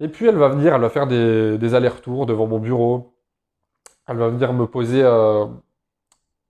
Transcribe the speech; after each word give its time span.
Et 0.00 0.08
puis 0.08 0.26
elle 0.26 0.36
va 0.36 0.48
venir, 0.48 0.74
elle 0.74 0.80
va 0.80 0.90
faire 0.90 1.06
des, 1.06 1.74
allers-retours 1.74 2.26
devant 2.26 2.46
mon 2.46 2.58
bureau. 2.58 3.14
Elle 4.06 4.16
va 4.16 4.28
venir 4.28 4.52
me 4.52 4.66
poser 4.66 5.02
euh, 5.02 5.46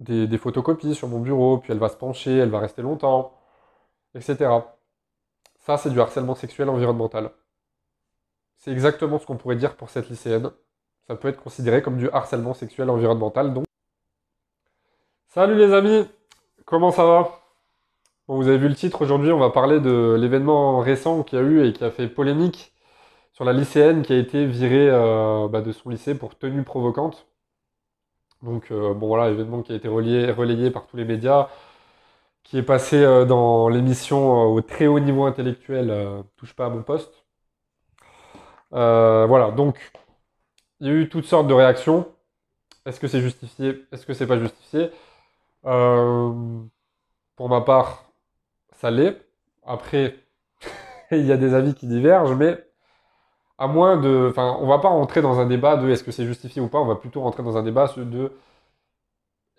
des, 0.01 0.39
photocopies 0.39 0.95
sur 0.95 1.09
mon 1.09 1.21
bureau, 1.21 1.59
puis 1.59 1.73
elle 1.73 1.79
va 1.79 1.89
se 1.89 1.97
pencher, 1.97 2.37
elle 2.37 2.51
va 2.51 2.61
rester 2.61 2.83
longtemps, 2.83 3.35
etc. 4.15 4.51
Ça, 5.61 5.79
c'est 5.79 5.91
du 5.91 6.01
harcèlement 6.01 6.35
sexuel 6.35 6.69
environnemental. 6.69 7.31
C'est 8.59 8.73
exactement 8.73 9.19
ce 9.19 9.27
qu'on 9.27 9.37
pourrait 9.37 9.57
dire 9.57 9.77
pour 9.77 9.91
cette 9.91 10.09
lycéenne. 10.11 10.51
Ça 11.07 11.17
peut 11.17 11.29
être 11.29 11.43
considéré 11.43 11.83
comme 11.83 11.97
du 11.97 12.11
harcèlement 12.11 12.55
sexuel 12.55 12.91
environnemental. 12.91 13.55
Donc, 13.55 13.65
salut 15.29 15.57
les 15.57 15.73
amis, 15.73 16.07
comment 16.67 16.91
ça 16.93 17.05
va? 17.05 17.41
Bon, 18.29 18.37
vous 18.37 18.49
avez 18.49 18.59
vu 18.59 18.69
le 18.69 18.75
titre, 18.75 19.01
aujourd'hui 19.03 19.33
on 19.33 19.39
va 19.39 19.51
parler 19.51 19.81
de 19.81 20.17
l'événement 20.21 20.81
récent 20.81 21.23
qu'il 21.23 21.39
y 21.39 21.43
a 21.43 21.45
eu 21.45 21.67
et 21.67 21.73
qui 21.73 21.83
a 21.83 21.91
fait 21.91 22.09
polémique 22.09 22.75
sur 23.39 23.45
la 23.45 23.53
lycéenne 23.53 24.03
qui 24.03 24.13
a 24.13 24.17
été 24.19 24.47
virée 24.47 24.91
euh, 24.91 25.47
bah, 25.47 25.61
de 25.61 25.71
son 25.71 25.91
lycée 25.91 26.17
pour 26.17 26.37
tenue 26.37 26.65
provocante. 26.65 27.29
Donc 28.43 28.73
euh, 28.73 28.95
bon 28.95 29.07
voilà, 29.07 29.31
événement 29.31 29.63
qui 29.63 29.71
a 29.73 29.77
été 29.77 29.87
relayé 29.87 30.73
par 30.73 30.89
tous 30.89 30.97
les 30.97 31.05
médias, 31.05 31.49
qui 32.43 32.59
est 32.59 32.65
passé 32.65 32.97
euh, 32.97 33.25
dans 33.25 33.69
l'émission 33.69 34.43
au 34.47 34.61
très 34.61 34.89
haut 34.89 34.99
niveau 34.99 35.25
intellectuel 35.25 36.25
Touche 36.37 36.53
pas 36.55 36.67
à 36.67 36.69
mon 36.69 36.83
poste. 36.83 37.27
voilà, 38.73 39.53
donc 39.53 39.93
il 40.81 40.89
y 40.89 40.91
a 40.91 40.95
eu 40.95 41.09
toutes 41.09 41.27
sortes 41.27 41.47
de 41.47 41.55
réactions. 41.55 42.09
Est-ce 42.87 42.99
que 42.99 43.07
c'est 43.07 43.21
justifié? 43.21 43.87
Est-ce 43.93 44.05
que 44.05 44.15
c'est 44.15 44.27
pas 44.27 44.39
justifié? 44.39 44.91
Pour 45.63 47.49
ma 47.49 47.61
part, 47.61 48.11
ça 48.73 48.91
l'est. 48.91 49.17
Après, 49.65 50.17
il 51.13 51.25
y 51.27 51.33
a 51.33 51.37
des 51.37 51.55
avis 51.55 51.75
qui 51.75 51.87
divergent, 51.87 52.35
mais 52.35 52.68
à 53.59 53.67
moins 53.67 53.97
de. 53.97 54.29
Enfin, 54.31 54.57
on 54.61 54.67
va 54.67 54.79
pas 54.79 54.89
rentrer 54.89 55.23
dans 55.23 55.41
un 55.41 55.47
débat 55.47 55.77
de 55.77 55.91
est-ce 55.91 56.05
que 56.05 56.13
c'est 56.13 56.27
justifié 56.27 56.63
ou 56.63 56.69
pas, 56.69 56.79
on 56.79 56.87
va 56.87 56.97
plutôt 56.97 57.21
rentrer 57.23 57.43
dans 57.43 57.57
un 57.57 57.63
débat 57.63 57.93
de 57.97 58.33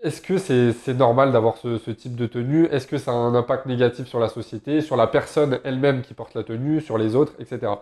est-ce 0.01 0.21
que 0.21 0.37
c'est 0.37 0.93
normal 0.93 1.33
d'avoir 1.33 1.57
ce, 1.57 1.91
type 1.91 2.15
de 2.15 2.25
tenue? 2.25 2.65
Est-ce 2.67 2.87
que 2.87 2.97
ça 2.97 3.11
a 3.11 3.15
un 3.15 3.35
impact 3.35 3.65
négatif 3.65 4.07
sur 4.07 4.19
la 4.19 4.29
société, 4.29 4.79
sur 4.81 4.95
la 4.95 5.07
personne 5.07 5.59
elle-même 5.65 6.01
qui 6.03 6.13
porte 6.13 6.35
la 6.35 6.43
tenue, 6.43 6.79
sur 6.79 6.97
les 6.97 7.15
autres, 7.15 7.33
etc. 7.39 7.73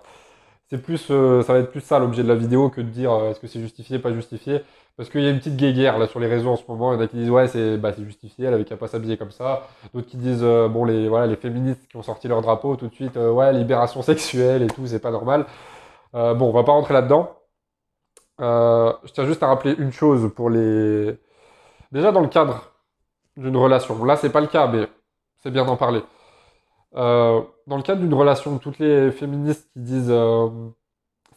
C'est 0.70 0.82
plus, 0.82 1.08
euh, 1.12 1.44
ça 1.44 1.54
va 1.54 1.60
être 1.60 1.72
plus 1.72 1.82
ça 1.82 2.00
l'objet 2.00 2.24
de 2.24 2.28
la 2.28 2.36
vidéo 2.36 2.70
que 2.70 2.82
de 2.82 2.90
dire 2.90 3.14
euh, 3.14 3.32
est-ce 3.32 3.40
que 3.40 3.48
c'est 3.48 3.60
justifié, 3.62 4.00
pas 4.00 4.12
justifié. 4.12 4.62
Parce 4.98 5.10
qu'il 5.10 5.22
y 5.22 5.28
a 5.28 5.30
une 5.30 5.38
petite 5.38 5.58
guéguerre 5.58 6.00
là 6.00 6.08
sur 6.08 6.20
les 6.20 6.28
réseaux 6.28 6.50
en 6.50 6.56
ce 6.56 6.64
moment. 6.68 6.92
Il 6.92 6.96
y 6.98 7.00
en 7.00 7.02
a 7.02 7.08
qui 7.08 7.18
disent 7.18 7.30
ouais 7.30 7.48
c'est 7.48 7.78
bah, 7.78 7.94
justifié, 7.98 8.46
elle 8.46 8.54
avait 8.56 8.66
qu'à 8.66 8.78
pas 8.78 8.88
s'habiller 8.88 9.18
comme 9.18 9.32
ça. 9.32 9.68
D'autres 9.94 10.08
qui 10.08 10.18
disent 10.18 10.42
euh, 10.44 10.68
bon 10.68 10.86
les 10.86 11.08
voilà 11.08 11.28
les 11.28 11.36
féministes 11.36 11.88
qui 11.90 11.98
ont 11.98 12.04
sorti 12.04 12.28
leur 12.28 12.42
drapeau 12.42 12.76
tout 12.76 12.88
de 12.88 12.94
suite 12.96 13.16
ouais 13.16 13.54
libération 13.54 14.02
sexuelle 14.02 14.64
et 14.64 14.68
tout 14.68 14.88
c'est 14.88 15.00
pas 15.00 15.12
normal. 15.12 15.46
Bon 16.14 16.50
on 16.50 16.52
va 16.52 16.64
pas 16.64 16.72
rentrer 16.72 16.94
là-dedans. 16.94 17.38
je 18.40 19.12
tiens 19.14 19.26
juste 19.26 19.44
à 19.44 19.48
rappeler 19.48 19.76
une 19.78 19.92
chose 19.92 20.32
pour 20.36 20.50
les 20.50 21.18
déjà 21.92 22.12
dans 22.12 22.22
le 22.22 22.28
cadre 22.30 22.72
d'une 23.36 23.58
relation. 23.58 24.04
Là 24.06 24.18
c'est 24.18 24.32
pas 24.32 24.42
le 24.42 24.48
cas 24.48 24.68
mais 24.68 24.88
c'est 25.40 25.52
bien 25.52 25.66
d'en 25.66 25.78
parler. 25.78 26.04
Euh, 26.96 27.42
dans 27.68 27.78
le 27.78 27.84
cadre 27.84 28.02
d'une 28.02 28.14
relation, 28.14 28.58
toutes 28.60 28.80
les 28.80 29.12
féministes 29.12 29.70
qui 29.74 29.80
disent 29.80 30.10
euh, 30.12 30.50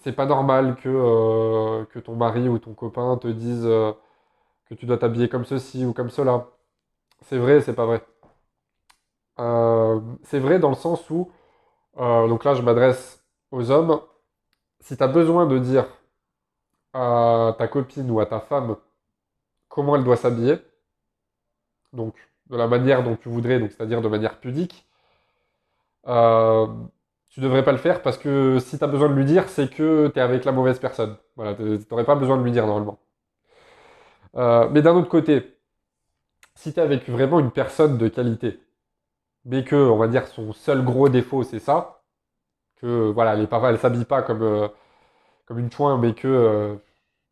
c'est 0.00 0.12
pas 0.12 0.26
normal 0.26 0.76
que, 0.76 0.88
euh, 0.88 1.84
que 1.86 1.98
ton 1.98 2.16
mari 2.16 2.48
ou 2.48 2.58
ton 2.58 2.74
copain 2.74 3.16
te 3.18 3.28
dise 3.28 3.64
que 3.64 4.74
tu 4.74 4.86
dois 4.86 4.98
t'habiller 4.98 5.28
comme 5.28 5.44
ceci 5.44 5.84
ou 5.84 5.92
comme 5.92 6.10
cela, 6.10 6.46
c'est 7.22 7.38
vrai, 7.38 7.60
c'est 7.60 7.74
pas 7.74 7.86
vrai. 7.86 8.02
c'est 10.24 10.38
vrai 10.38 10.58
dans 10.58 10.70
le 10.70 10.74
sens 10.74 11.08
où, 11.10 11.30
donc 11.96 12.44
là 12.44 12.54
je 12.54 12.62
m'adresse 12.62 13.24
aux 13.50 13.70
hommes, 13.70 14.00
si 14.80 14.96
tu 14.96 15.02
as 15.02 15.08
besoin 15.08 15.46
de 15.46 15.58
dire 15.58 15.86
à 16.92 17.54
ta 17.58 17.68
copine 17.68 18.10
ou 18.10 18.20
à 18.20 18.26
ta 18.26 18.40
femme 18.40 18.76
comment 19.68 19.96
elle 19.96 20.04
doit 20.04 20.16
s'habiller, 20.16 20.58
donc 21.92 22.14
de 22.48 22.56
la 22.56 22.66
manière 22.66 23.02
dont 23.04 23.16
tu 23.16 23.28
voudrais, 23.28 23.60
c'est-à-dire 23.68 24.02
de 24.02 24.08
manière 24.08 24.40
pudique, 24.40 24.86
euh, 26.08 26.66
tu 27.28 27.40
devrais 27.40 27.64
pas 27.64 27.72
le 27.72 27.78
faire 27.78 28.02
parce 28.02 28.18
que 28.18 28.58
si 28.60 28.78
tu 28.78 28.84
as 28.84 28.86
besoin 28.88 29.08
de 29.08 29.14
lui 29.14 29.24
dire, 29.24 29.48
c'est 29.48 29.70
que 29.70 30.08
tu 30.08 30.18
es 30.18 30.22
avec 30.22 30.44
la 30.44 30.52
mauvaise 30.52 30.78
personne. 30.80 31.16
Voilà, 31.36 31.54
tu 31.54 31.62
n'aurais 31.90 32.04
pas 32.04 32.16
besoin 32.16 32.36
de 32.36 32.42
lui 32.42 32.52
dire 32.52 32.66
normalement. 32.66 32.98
Euh, 34.36 34.68
mais 34.70 34.82
d'un 34.82 34.94
autre 34.94 35.08
côté, 35.08 35.56
si 36.54 36.72
tu 36.72 36.80
es 36.80 36.82
avec 36.82 37.08
vraiment 37.08 37.40
une 37.40 37.50
personne 37.50 37.98
de 37.98 38.08
qualité, 38.08 38.60
mais 39.44 39.64
que, 39.64 39.76
on 39.76 39.96
va 39.96 40.08
dire, 40.08 40.26
son 40.28 40.52
seul 40.52 40.84
gros 40.84 41.08
défaut, 41.08 41.42
c'est 41.44 41.58
ça, 41.60 41.99
que, 42.80 43.10
voilà, 43.10 43.34
elle, 43.36 43.48
pas, 43.48 43.60
elle 43.70 43.78
s'habille 43.78 44.04
pas 44.04 44.22
comme, 44.22 44.42
euh, 44.42 44.68
comme 45.46 45.58
une 45.58 45.70
chouin, 45.72 45.98
mais 45.98 46.14
que, 46.14 46.78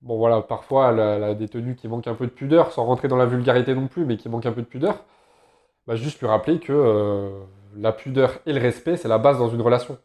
bon, 0.03 0.19
voilà, 0.19 0.43
parfois, 0.43 0.91
elle 0.93 1.01
a, 1.01 1.35
des 1.35 1.49
tenues 1.49 1.77
qui 1.77 1.89
manquent 1.89 2.09
un 2.09 2.15
peu 2.15 2.27
de 2.27 2.33
pudeur, 2.33 2.73
sans 2.73 2.85
rentrer 2.85 3.09
dans 3.09 3.17
la 3.17 3.27
vulgarité 3.27 3.75
non 3.75 3.89
plus, 3.89 4.05
mais 4.05 4.17
qui 4.17 4.29
manquent 4.29 4.47
un 4.47 4.53
peu 4.53 4.63
de 4.63 4.67
pudeur, 4.67 5.05
bah, 5.87 5.97
juste 5.97 6.21
lui 6.21 6.27
rappeler 6.29 6.61
que 6.61 7.33
la 7.77 7.93
pudeur 7.93 8.39
et 8.47 8.53
le 8.53 8.61
respect, 8.61 8.97
c'est 8.97 9.09
la 9.09 9.19
base 9.19 9.39
dans 9.39 9.49
une 9.51 9.63
relation. 9.63 9.99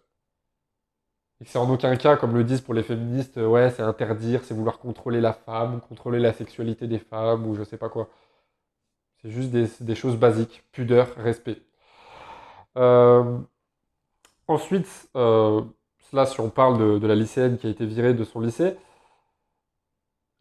Et 1.42 1.46
c'est 1.46 1.58
en 1.58 1.70
aucun 1.70 1.96
cas, 1.98 2.16
comme 2.16 2.34
le 2.36 2.44
disent 2.44 2.62
pour 2.62 2.74
les 2.74 2.84
féministes, 2.84 3.38
ouais, 3.38 3.70
c'est 3.72 3.82
interdire, 3.82 4.42
c'est 4.44 4.54
vouloir 4.54 4.80
contrôler 4.80 5.20
la 5.22 5.34
femme, 5.34 5.82
contrôler 5.82 6.20
la 6.20 6.34
sexualité 6.34 6.88
des 6.88 7.00
femmes, 7.00 7.46
ou 7.46 7.56
je 7.56 7.64
sais 7.64 7.78
pas 7.78 7.90
quoi. 7.90 8.10
C'est 9.22 9.30
juste 9.30 9.52
des, 9.52 9.96
choses 9.96 10.18
basiques. 10.18 10.64
Pudeur, 10.72 11.08
respect. 11.16 11.62
Euh, 12.78 13.40
ensuite, 14.54 15.10
euh, 15.16 15.62
là, 16.14 16.26
si 16.26 16.40
on 16.40 16.50
parle 16.50 17.00
de, 17.00 17.08
la 17.08 17.16
lycéenne 17.16 17.58
qui 17.58 17.68
a 17.68 17.70
été 17.70 17.86
virée 17.86 18.14
de 18.14 18.24
son 18.24 18.40
lycée, 18.42 18.76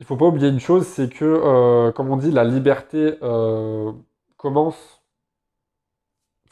il 0.01 0.07
faut 0.07 0.17
pas 0.17 0.27
oublier 0.27 0.49
une 0.49 0.61
chose, 0.61 0.87
c'est 0.87 1.09
que, 1.09 1.25
euh, 1.25 1.93
comme 1.93 2.11
on 2.11 2.17
dit, 2.17 2.31
la 2.31 2.45
liberté 2.45 3.19
commence 4.37 5.03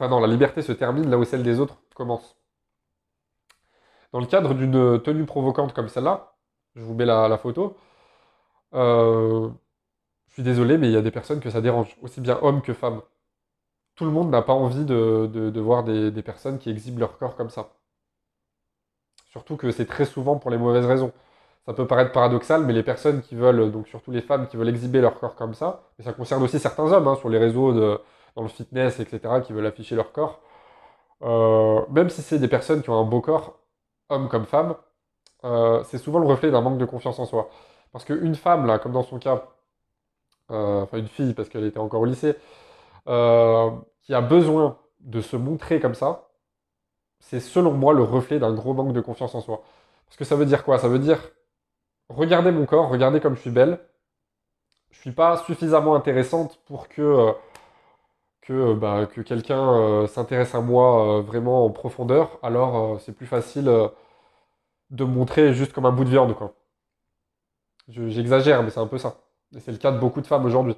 Enfin 0.00 0.08
non, 0.08 0.20
la 0.20 0.28
liberté 0.28 0.62
se 0.62 0.72
termine 0.72 1.10
là 1.10 1.18
où 1.18 1.24
celle 1.24 1.42
des 1.42 1.60
autres 1.60 1.76
commence. 1.94 2.34
Dans 4.12 4.20
le 4.20 4.26
cadre 4.26 4.54
d'une 4.54 5.00
tenue 5.02 5.26
provocante 5.26 5.74
comme 5.74 5.88
celle-là, 5.88 6.32
je 6.74 6.82
vous 6.82 6.94
mets 6.94 7.04
la, 7.04 7.36
photo, 7.36 7.76
euh, 8.74 9.50
je 10.28 10.34
suis 10.34 10.42
désolé, 10.42 10.78
mais 10.78 10.88
il 10.88 10.92
y 10.92 10.96
a 10.96 11.02
des 11.02 11.10
personnes 11.10 11.40
que 11.40 11.50
ça 11.50 11.60
dérange, 11.60 11.96
aussi 12.00 12.22
bien 12.22 12.38
hommes 12.40 12.62
que 12.62 12.72
femmes. 12.72 13.02
Tout 13.96 14.04
le 14.04 14.10
monde 14.10 14.30
n'a 14.30 14.42
pas 14.42 14.52
envie 14.54 14.84
de, 14.84 15.60
voir 15.60 15.84
des, 15.84 16.22
personnes 16.22 16.58
qui 16.58 16.70
exhibent 16.70 16.98
leur 16.98 17.18
corps 17.18 17.36
comme 17.36 17.50
ça. 17.50 17.70
Surtout 19.30 19.56
que 19.56 19.70
c'est 19.70 19.86
très 19.86 20.04
souvent 20.04 20.38
pour 20.38 20.50
les 20.50 20.58
mauvaises 20.58 20.86
raisons. 20.86 21.12
Ça 21.66 21.74
peut 21.74 21.86
paraître 21.86 22.12
paradoxal, 22.12 22.64
mais 22.64 22.72
les 22.72 22.82
personnes 22.82 23.22
qui 23.22 23.34
veulent, 23.36 23.70
donc 23.70 23.86
surtout 23.88 24.10
les 24.10 24.22
femmes 24.22 24.48
qui 24.48 24.56
veulent 24.56 24.68
exhiber 24.68 25.00
leur 25.00 25.20
corps 25.20 25.36
comme 25.36 25.54
ça, 25.54 25.82
et 25.98 26.02
ça 26.02 26.12
concerne 26.12 26.42
aussi 26.42 26.58
certains 26.58 26.90
hommes 26.92 27.06
hein, 27.08 27.16
sur 27.16 27.28
les 27.28 27.38
réseaux 27.38 27.72
dans 27.72 28.42
le 28.42 28.48
fitness, 28.48 28.98
etc., 29.00 29.40
qui 29.44 29.52
veulent 29.52 29.66
afficher 29.66 29.94
leur 29.94 30.12
corps, 30.12 30.40
euh, 31.22 31.84
même 31.90 32.10
si 32.10 32.22
c'est 32.22 32.38
des 32.38 32.48
personnes 32.48 32.82
qui 32.82 32.90
ont 32.90 32.98
un 33.00 33.04
beau 33.04 33.20
corps, 33.20 33.58
hommes 34.08 34.28
comme 34.28 34.46
femmes, 34.46 34.74
euh, 35.44 35.82
c'est 35.84 35.98
souvent 35.98 36.18
le 36.20 36.26
reflet 36.26 36.50
d'un 36.50 36.60
manque 36.62 36.78
de 36.78 36.84
confiance 36.84 37.18
en 37.18 37.26
soi. 37.26 37.50
Parce 37.92 38.04
qu'une 38.04 38.34
femme, 38.34 38.66
là, 38.66 38.78
comme 38.78 38.92
dans 38.92 39.02
son 39.02 39.18
cas, 39.18 39.44
euh, 40.50 40.82
enfin 40.82 40.98
une 40.98 41.08
fille, 41.08 41.34
parce 41.34 41.48
qu'elle 41.48 41.64
était 41.64 41.78
encore 41.78 42.00
au 42.02 42.06
lycée, 42.06 42.36
qui 43.04 44.14
a 44.14 44.20
besoin 44.20 44.78
de 45.00 45.20
se 45.20 45.36
montrer 45.36 45.80
comme 45.80 45.94
ça, 45.94 46.28
c'est 47.20 47.40
selon 47.40 47.72
moi 47.72 47.92
le 47.94 48.02
reflet 48.02 48.38
d'un 48.38 48.52
gros 48.54 48.74
manque 48.74 48.92
de 48.92 49.00
confiance 49.00 49.34
en 49.34 49.40
soi. 49.40 49.62
Parce 50.06 50.16
que 50.16 50.24
ça 50.24 50.36
veut 50.36 50.46
dire 50.46 50.64
quoi? 50.64 50.78
Ça 50.78 50.88
veut 50.88 50.98
dire, 50.98 51.18
regardez 52.08 52.52
mon 52.52 52.66
corps, 52.66 52.88
regardez 52.88 53.20
comme 53.20 53.36
je 53.36 53.40
suis 53.42 53.50
belle, 53.50 53.80
je 54.90 55.00
suis 55.00 55.12
pas 55.12 55.36
suffisamment 55.38 55.94
intéressante 55.94 56.60
pour 56.66 56.88
que 56.88 57.34
que, 58.42 58.52
euh, 58.52 58.74
bah, 58.74 59.06
que 59.06 59.20
quelqu'un 59.20 59.72
euh, 59.74 60.06
s'intéresse 60.06 60.54
à 60.54 60.60
moi 60.60 61.18
euh, 61.18 61.22
vraiment 61.22 61.64
en 61.64 61.70
profondeur, 61.70 62.38
alors 62.42 63.00
c'est 63.00 63.12
plus 63.12 63.26
facile 63.26 63.70
de 64.90 65.04
me 65.04 65.10
montrer 65.10 65.54
juste 65.54 65.72
comme 65.72 65.86
un 65.86 65.92
bout 65.92 66.04
de 66.04 66.10
viande, 66.10 66.34
quoi. 66.36 66.54
J'exagère, 67.88 68.62
mais 68.62 68.70
c'est 68.70 68.80
un 68.80 68.86
peu 68.86 68.98
ça. 68.98 69.20
Et 69.54 69.60
c'est 69.60 69.72
le 69.72 69.78
cas 69.78 69.90
de 69.92 69.98
beaucoup 69.98 70.20
de 70.20 70.26
femmes 70.26 70.44
aujourd'hui. 70.44 70.76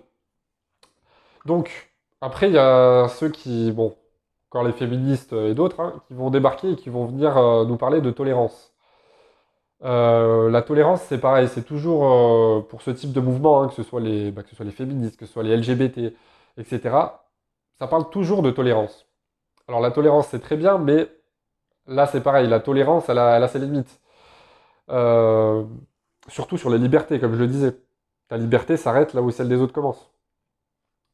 Donc, 1.44 1.91
après, 2.22 2.48
il 2.48 2.54
y 2.54 2.58
a 2.58 3.08
ceux 3.08 3.28
qui, 3.28 3.72
bon, 3.72 3.96
encore 4.50 4.64
les 4.64 4.72
féministes 4.72 5.32
et 5.34 5.54
d'autres, 5.54 5.80
hein, 5.80 6.02
qui 6.08 6.14
vont 6.14 6.30
débarquer 6.30 6.72
et 6.72 6.76
qui 6.76 6.90
vont 6.90 7.06
venir 7.06 7.36
nous 7.66 7.76
parler 7.76 8.00
de 8.00 8.10
tolérance. 8.10 8.72
la 9.82 10.62
tolérance, 10.62 11.02
c'est 11.02 11.18
pareil, 11.18 11.48
c'est 11.48 11.64
toujours 11.64 12.66
pour 12.68 12.82
ce 12.82 12.90
type 12.90 13.12
de 13.12 13.20
mouvement, 13.20 13.62
hein, 13.62 13.68
que, 13.68 13.74
ce 13.74 13.82
soit 13.82 14.00
les, 14.00 14.30
bah, 14.30 14.42
que 14.42 14.50
ce 14.50 14.56
soit 14.56 14.64
les 14.64 14.72
féministes, 14.72 15.18
que 15.18 15.26
ce 15.26 15.32
soit 15.32 15.42
les 15.42 15.56
LGBT, 15.56 16.14
etc 16.58 16.90
ça 17.82 17.88
parle 17.88 18.10
toujours 18.10 18.42
de 18.42 18.52
tolérance. 18.52 19.08
Alors 19.66 19.80
la 19.80 19.90
tolérance, 19.90 20.28
c'est 20.28 20.38
très 20.38 20.56
bien, 20.56 20.78
mais 20.78 21.08
là, 21.88 22.06
c'est 22.06 22.20
pareil, 22.22 22.48
la 22.48 22.60
tolérance, 22.60 23.08
elle 23.08 23.18
a, 23.18 23.48
ses 23.48 23.58
limites. 23.58 24.00
Euh, 24.90 25.64
surtout 26.28 26.56
sur 26.58 26.70
les 26.70 26.78
libertés, 26.78 27.18
comme 27.18 27.34
je 27.34 27.40
le 27.40 27.48
disais. 27.48 27.76
La 28.30 28.38
liberté 28.38 28.76
s'arrête 28.76 29.14
là 29.14 29.22
où 29.22 29.32
celle 29.32 29.48
des 29.48 29.56
autres 29.56 29.72
commence. 29.72 30.12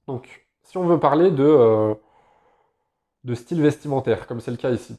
Donc, 0.06 0.47
si 0.68 0.76
on 0.76 0.86
veut 0.86 1.00
parler 1.00 1.30
de, 1.30 1.44
euh, 1.44 1.94
de 3.24 3.34
style 3.34 3.62
vestimentaire, 3.62 4.26
comme 4.26 4.40
c'est 4.40 4.50
le 4.50 4.58
cas 4.58 4.70
ici, 4.70 4.96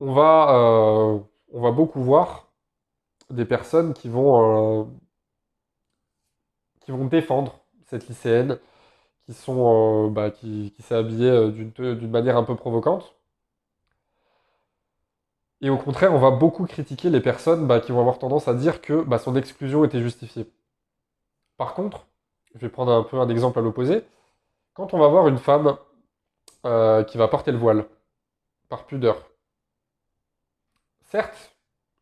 on 0.00 0.12
va, 0.12 0.50
euh, 1.54 1.70
beaucoup 1.72 2.02
voir 2.02 2.48
des 3.30 3.44
personnes 3.44 3.94
qui 3.94 4.08
vont, 4.08 4.82
euh, 4.82 4.84
qui 6.80 6.90
vont 6.92 7.04
défendre 7.06 7.60
cette 7.86 8.08
lycéenne, 8.08 8.58
qui 9.26 9.34
sont, 9.34 10.10
bah, 10.10 10.30
qui, 10.30 10.74
s'est 10.80 10.94
habillée 10.96 11.50
d'une, 11.52 11.70
d'une 11.72 12.10
manière 12.10 12.36
un 12.36 12.44
peu 12.44 12.56
provocante. 12.56 13.14
Et 15.60 15.70
au 15.70 15.76
contraire, 15.76 16.12
on 16.14 16.18
va 16.18 16.30
beaucoup 16.30 16.66
critiquer 16.66 17.10
les 17.10 17.20
personnes 17.20 17.66
bah, 17.66 17.80
qui 17.80 17.92
vont 17.92 18.00
avoir 18.00 18.18
tendance 18.18 18.48
à 18.48 18.54
dire 18.54 18.80
que 18.80 19.02
bah, 19.02 19.18
son 19.18 19.36
exclusion 19.36 19.84
était 19.84 20.00
justifiée. 20.02 20.50
Par 21.56 21.74
contre, 21.74 22.06
je 22.54 22.60
vais 22.60 22.68
prendre 22.68 22.92
un 22.92 23.02
peu 23.02 23.18
un 23.18 23.28
exemple 23.28 23.58
à 23.58 23.62
l'opposé. 23.62 24.04
Quand 24.74 24.94
on 24.94 24.98
va 24.98 25.08
voir 25.08 25.28
une 25.28 25.38
femme 25.38 25.76
euh, 26.64 27.04
qui 27.04 27.18
va 27.18 27.28
porter 27.28 27.52
le 27.52 27.58
voile, 27.58 27.86
par 28.68 28.86
pudeur, 28.86 29.30
certes, 31.00 31.56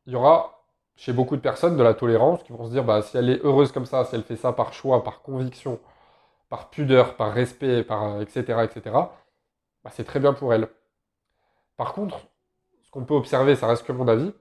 il 0.06 0.12
y 0.12 0.16
aura 0.16 0.62
chez 0.96 1.12
beaucoup 1.12 1.36
de 1.36 1.40
personnes 1.40 1.76
de 1.76 1.82
la 1.82 1.94
tolérance 1.94 2.42
qui 2.42 2.52
vont 2.52 2.66
se 2.66 2.70
dire 2.70 2.84
bah, 2.84 3.02
si 3.02 3.16
elle 3.16 3.30
est 3.30 3.44
heureuse 3.44 3.72
comme 3.72 3.86
ça, 3.86 4.04
si 4.04 4.14
elle 4.14 4.24
fait 4.24 4.36
ça 4.36 4.52
par 4.52 4.72
choix, 4.72 5.04
par 5.04 5.22
conviction, 5.22 5.78
par 6.48 6.70
pudeur, 6.70 7.16
par 7.16 7.32
respect, 7.32 7.80
etc., 7.80 8.64
etc., 8.64 8.80
bah, 9.84 9.90
c'est 9.90 10.04
très 10.04 10.20
bien 10.20 10.32
pour 10.32 10.52
elle. 10.52 10.68
Par 11.76 11.92
contre, 11.92 12.18
ce 12.82 12.90
qu'on 12.90 13.04
peut 13.04 13.14
observer, 13.14 13.54
ça 13.54 13.66
reste 13.68 13.86
que 13.86 13.92
mon 13.92 14.08
avis, 14.08 14.32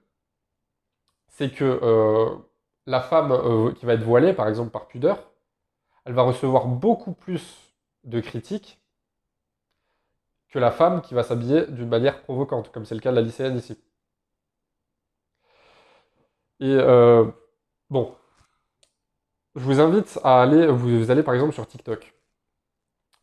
c'est 1.28 1.52
que 1.52 1.80
euh, 1.84 2.30
la 2.86 3.02
femme 3.02 3.32
euh, 3.32 3.72
qui 3.74 3.86
va 3.86 3.94
être 3.94 4.04
voilée, 4.04 4.34
par 4.34 4.48
exemple 4.48 4.72
par 4.72 4.88
pudeur, 4.88 5.30
elle 6.08 6.14
va 6.14 6.24
recevoir 6.24 6.66
beaucoup 6.66 7.14
plus 7.14 7.74
de 8.04 8.20
critiques 8.20 8.80
que 10.50 10.58
la 10.58 10.72
femme 10.72 11.02
qui 11.02 11.14
va 11.14 11.24
s'habiller 11.24 11.68
d'une 11.68 11.90
manière 11.90 12.22
provocante, 12.24 12.72
comme 12.72 12.86
c'est 12.86 12.96
le 12.96 13.02
cas 13.02 13.12
de 13.12 13.18
la 13.18 13.22
lycéenne 13.22 13.58
ici. 13.58 13.78
Et 16.60 16.66
euh, 16.66 17.26
bon, 17.90 18.16
je 19.56 19.62
vous 19.62 19.80
invite 19.80 20.20
à 20.24 20.42
aller, 20.42 20.66
vous, 20.68 21.12
allez 21.12 21.22
par 21.22 21.36
exemple 21.36 21.54
sur 21.54 21.68
TikTok, 21.68 22.14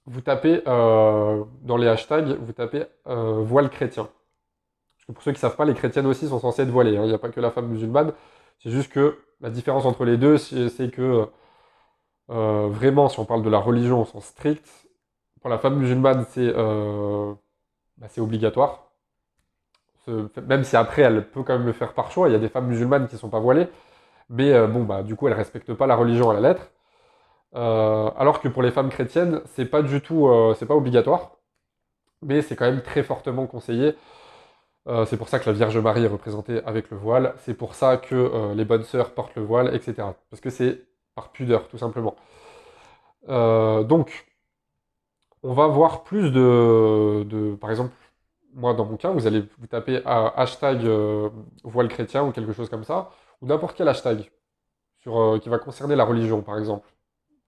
vous 0.06 0.20
tapez 0.20 0.62
dans 0.66 1.76
les 1.78 1.88
hashtags, 1.88 2.36
vous 2.38 2.52
tapez 2.52 2.84
voile 3.06 3.70
chrétien 3.70 4.08
pour 5.12 5.22
ceux 5.22 5.32
qui 5.32 5.36
ne 5.36 5.40
savent 5.40 5.56
pas, 5.56 5.64
les 5.64 5.74
chrétiennes 5.74 6.06
aussi 6.06 6.28
sont 6.28 6.40
censées 6.40 6.62
être 6.62 6.70
voilées. 6.70 6.96
Hein. 6.96 7.02
Il 7.04 7.08
n'y 7.08 7.14
a 7.14 7.18
pas 7.18 7.28
que 7.28 7.40
la 7.40 7.50
femme 7.50 7.68
musulmane. 7.68 8.12
C'est 8.60 8.70
juste 8.70 8.90
que 8.90 9.18
la 9.40 9.50
différence 9.50 9.84
entre 9.84 10.04
les 10.04 10.16
deux, 10.16 10.38
c'est 10.38 10.90
que 10.90 11.26
euh, 12.30 12.68
vraiment, 12.70 13.08
si 13.08 13.18
on 13.20 13.24
parle 13.24 13.42
de 13.42 13.50
la 13.50 13.58
religion 13.58 14.02
au 14.02 14.04
sens 14.04 14.26
strict, 14.26 14.66
pour 15.40 15.50
la 15.50 15.58
femme 15.58 15.76
musulmane, 15.76 16.24
c'est 16.30 16.52
euh, 16.56 17.34
bah, 17.98 18.06
obligatoire. 18.18 18.90
Même 20.46 20.64
si 20.64 20.76
après, 20.76 21.02
elle 21.02 21.28
peut 21.30 21.42
quand 21.42 21.56
même 21.56 21.66
le 21.66 21.72
faire 21.72 21.94
par 21.94 22.10
choix. 22.10 22.28
Il 22.28 22.32
y 22.32 22.34
a 22.34 22.38
des 22.38 22.48
femmes 22.48 22.66
musulmanes 22.66 23.08
qui 23.08 23.14
ne 23.14 23.20
sont 23.20 23.30
pas 23.30 23.40
voilées. 23.40 23.68
Mais 24.30 24.52
euh, 24.52 24.66
bon, 24.66 24.84
bah, 24.84 25.02
du 25.02 25.16
coup, 25.16 25.26
elles 25.28 25.34
ne 25.34 25.38
respectent 25.38 25.74
pas 25.74 25.86
la 25.86 25.96
religion 25.96 26.30
à 26.30 26.34
la 26.34 26.40
lettre. 26.40 26.70
alors 27.54 28.40
que 28.40 28.48
pour 28.48 28.62
les 28.62 28.70
femmes 28.70 28.90
chrétiennes, 28.90 29.40
c'est 29.46 29.66
pas 29.66 29.82
du 29.82 30.00
tout, 30.00 30.28
c'est 30.58 30.66
pas 30.66 30.74
obligatoire. 30.74 31.36
Mais 32.22 32.42
c'est 32.42 32.56
quand 32.56 32.66
même 32.66 32.82
très 32.82 33.02
fortement 33.02 33.46
conseillé. 33.46 33.94
C'est 35.06 35.16
pour 35.16 35.28
ça 35.28 35.38
que 35.38 35.46
la 35.48 35.52
Vierge 35.52 35.78
Marie 35.78 36.04
est 36.04 36.08
représentée 36.08 36.62
avec 36.66 36.90
le 36.90 36.96
voile. 36.96 37.34
C'est 37.38 37.54
pour 37.54 37.74
ça 37.74 37.96
que 37.96 38.52
les 38.54 38.64
bonnes 38.64 38.84
sœurs 38.84 39.14
portent 39.14 39.36
le 39.36 39.42
voile, 39.42 39.74
etc. 39.74 39.94
Parce 40.30 40.40
que 40.40 40.50
c'est 40.50 40.82
par 41.14 41.30
pudeur, 41.30 41.68
tout 41.68 41.78
simplement. 41.78 42.16
Euh, 43.28 43.84
donc, 43.84 44.26
on 45.42 45.52
va 45.52 45.66
voir 45.66 46.04
plus 46.04 46.30
de, 46.30 47.56
Par 47.60 47.70
exemple, 47.70 47.92
moi, 48.54 48.74
dans 48.74 48.84
mon 48.84 48.96
cas, 48.96 49.10
vous 49.10 49.26
allez 49.26 49.44
vous 49.58 49.66
taper 49.66 50.00
hashtag 50.04 50.86
voile 51.64 51.88
chrétien 51.88 52.24
ou 52.24 52.32
quelque 52.32 52.52
chose 52.52 52.68
comme 52.70 52.84
ça, 52.84 53.10
ou 53.42 53.46
n'importe 53.46 53.76
quel 53.76 53.88
hashtag 53.88 54.30
sur, 55.00 55.38
qui 55.42 55.48
va 55.48 55.58
concerner 55.58 55.96
la 55.96 56.04
religion, 56.04 56.40
par 56.42 56.58
exemple, 56.58 56.88